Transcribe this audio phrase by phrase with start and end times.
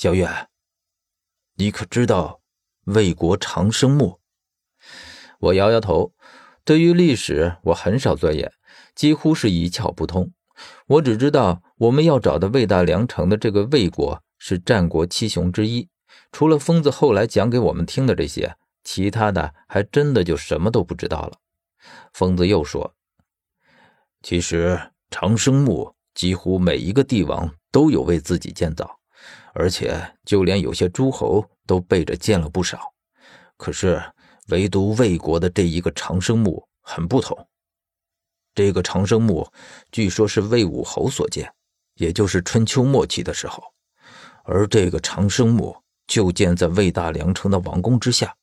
[0.00, 0.28] 小月，
[1.56, 2.40] 你可知道
[2.84, 4.20] 魏国长生墓？
[5.40, 6.14] 我摇摇头，
[6.64, 8.52] 对于历史我很少钻研，
[8.94, 10.32] 几乎是一窍不通。
[10.86, 15.88] 我只知道我们要找的魏大梁城的这个魏国是战国七雄之一。
[16.30, 18.54] 除了疯子后来讲给我们听的这些，
[18.84, 21.38] 其他的还真的就什么都不知道了。
[22.12, 22.94] 疯子又说
[24.22, 28.97] ：“其实长生墓几乎每一个帝王都有为自己建造，
[29.54, 32.92] 而且就连有些诸侯都背着建了不少。
[33.56, 34.02] 可是
[34.48, 37.48] 唯独魏国的这一个长生墓很不同。
[38.54, 39.50] 这个长生墓
[39.92, 41.52] 据说是魏武侯所建，
[41.94, 43.62] 也就是春秋末期的时候，
[44.44, 45.76] 而这个长生墓。”
[46.08, 48.34] 就建在魏大梁城的王宫之下，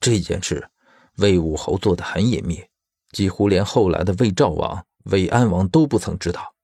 [0.00, 0.66] 这件事
[1.18, 2.64] 魏武侯做的很隐秘，
[3.12, 6.54] 几乎连后来的魏赵王、魏安王都不曾知道。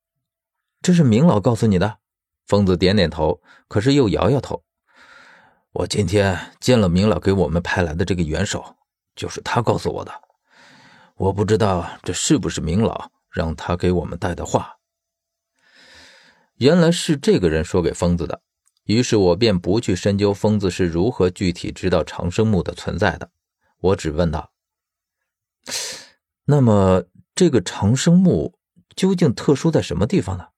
[0.80, 1.98] 这是明老告诉你的？
[2.50, 4.64] 疯子点点头，可是又摇摇头。
[5.70, 8.74] 我今天见了明老给我们派来的这个元首，
[9.14, 10.12] 就是他告诉我的。
[11.14, 14.78] 我不知道这是不是明老让他给我们带的话。
[16.56, 18.42] 原来是这个人说给疯子的。
[18.82, 23.30] 于是我便不去深究疯子是如何具体知道长生墓的存在的，
[23.78, 24.50] 我只问道
[26.46, 28.58] ：“那么这个长生墓
[28.96, 30.48] 究竟特殊在什么地方呢？”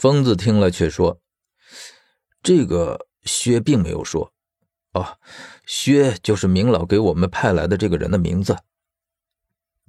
[0.00, 1.20] 疯子听了却说
[2.42, 4.32] ：“这个薛并没有说。
[4.94, 5.18] 哦，
[5.66, 8.56] 薛就是明老给我们派来的这个人的名字。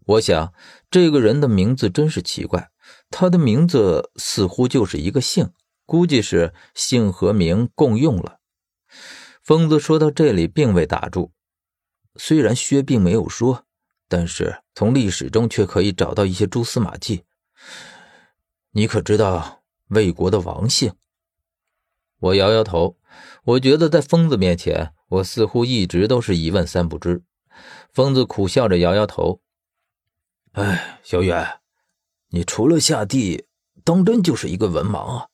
[0.05, 0.53] 我想
[0.89, 2.71] 这个人的名字真是奇怪，
[3.09, 5.53] 他的名字似乎就是一个姓。”
[5.85, 8.39] 估计是姓和名共用了。
[9.41, 11.31] 疯子说到这里，并未打住。
[12.17, 13.65] 虽然薛并没有说，
[14.09, 17.23] 但是从历史中却可以找到一些蛛丝马迹。
[18.71, 19.60] 你可知道
[19.91, 20.93] 魏国的王姓？
[22.19, 22.97] 我摇摇头。
[23.43, 27.23] 我觉得在疯子面前，我似乎一直都是一问三不知。
[27.91, 29.41] 疯子苦笑着摇摇头
[30.53, 31.59] ：“哎，小远，
[32.29, 33.47] 你除了下地，
[33.83, 35.27] 当真就是一个文盲啊！”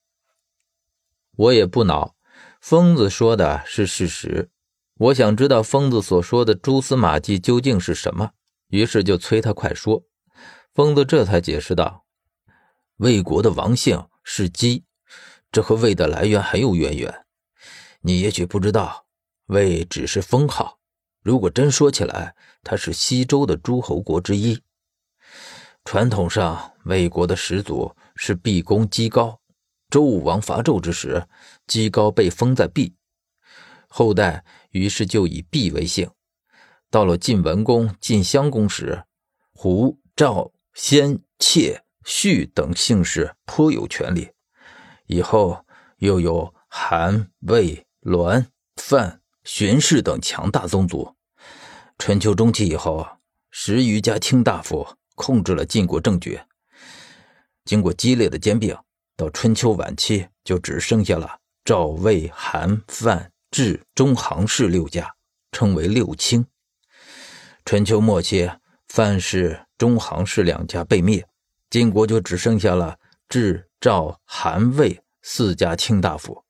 [1.38, 2.16] 我也不恼，
[2.59, 4.50] 疯子说的是事实。
[4.96, 8.31] 我想知道疯子所说的蛛丝马迹究竟是什么，
[8.69, 10.03] 于是就催他快说。
[10.73, 12.06] 疯子这才解释道
[12.97, 14.84] ：“魏国的王姓是姬，
[15.54, 17.26] 这和魏的来源很有渊源。
[18.02, 19.06] 你也许不知道，
[19.46, 20.80] 魏只是封号。
[21.24, 24.62] 如果真说起来，他是西周的诸侯国之一。
[25.86, 29.40] 传统上，魏国的始祖是毕公姬高。”
[29.90, 31.26] 周武王伐纣之时，
[31.66, 32.94] 姬高被封在毕，
[33.88, 36.12] 后代于是就以毕为姓。
[36.92, 39.06] 到了晋文公、晋襄公时，
[39.54, 44.31] 胡、赵、先、妾、胥等姓氏颇有权力。
[45.06, 45.63] 以后
[45.97, 48.47] 又有韩、魏、栾、
[48.78, 51.13] 范、荀氏等强大宗族。
[51.97, 53.06] 春秋中期以后，
[53.51, 56.40] 十余家卿大夫控制了晋国政局。
[57.66, 58.75] 经过激烈的兼并。
[59.19, 65.12] 到春秋晚期，就只剩下了赵、魏、韩、范、智、中行氏六家，
[65.51, 66.46] 称为六卿。
[67.66, 68.47] 春秋末期，
[68.88, 71.28] 范氏、中行氏两家被灭，
[71.69, 72.97] 晋国就只剩下了
[73.29, 76.44] 智、赵、韩、魏四家卿大夫。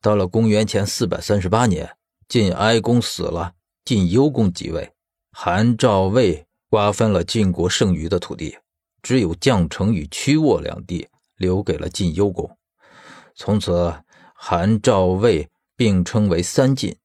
[0.00, 1.96] 到了公元前四百三十八年，
[2.28, 3.52] 晋哀公死了，
[3.84, 4.92] 晋幽公即位，
[5.32, 8.56] 韩、赵、魏瓜分了晋国剩余的土地，
[9.02, 11.08] 只有绛城与曲沃两地。
[11.38, 12.56] 留给了晋幽公，
[13.34, 13.92] 从此
[14.34, 16.96] 韩赵魏并称为三晋。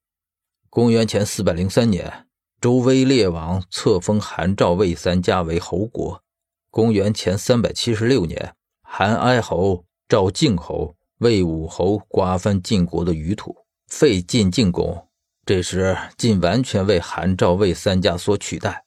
[0.70, 2.28] 公元前四百零三年，
[2.62, 6.24] 周威烈王册封韩赵魏三家为侯国。
[6.72, 13.54] 公元前三百七十六年，韩哀侯、赵敬侯、魏武侯瓜分晋国的余土，
[13.88, 15.10] 废晋进公。
[15.46, 18.86] 这时晋完全为韩赵魏三家所取代。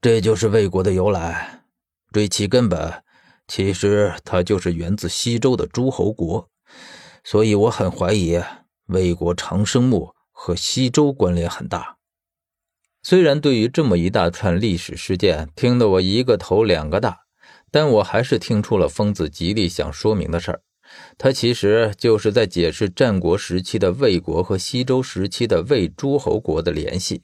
[0.00, 1.62] 这就是魏国的由来。
[2.10, 3.04] 追其根本。
[3.46, 6.48] 其实它就是源自西周的诸侯国，
[7.22, 8.40] 所以我很怀疑
[8.86, 11.96] 魏国长生墓和西周关联很大。
[13.02, 17.20] 虽然对于这么一大串历史事件听得我一个头两个大，
[17.70, 20.62] 但我还是听出了疯子极力想说明的事儿。
[21.16, 27.22] 他其实就是在解释战国时期的魏国和西周时期的魏诸侯国的联系。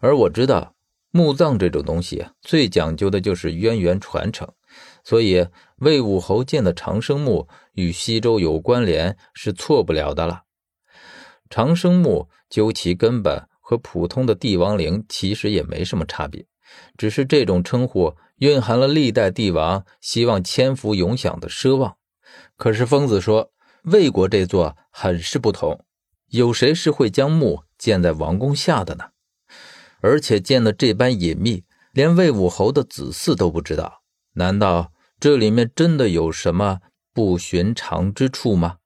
[0.00, 0.74] 而我知道
[1.10, 4.52] 墓葬这种东西最讲究的就是渊源传承。
[5.04, 5.46] 所以，
[5.76, 10.42] 魏武侯建的长生墓与西周有关联是错不了的了。
[11.48, 16.46] 长生墓究其根本和普通的帝王陵其实也没什么差别，
[16.96, 21.98] 只是这种称呼蕴含了历代帝王希望千福永享的奢望。
[22.56, 25.84] 可是疯子说，魏国这座很是不同，
[26.28, 29.04] 有谁是会将墓建在王宫下的呢？
[30.00, 34.00] 而且建的这般隐秘，连魏武侯的子嗣都不知道。
[34.32, 36.78] 难道这里面真的有什么
[37.12, 38.78] 不寻常之处吗？